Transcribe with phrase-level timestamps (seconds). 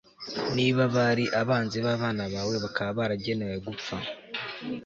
[0.55, 3.95] niba abari abanzi b'abana bawe, bakaba baragenewe gupfa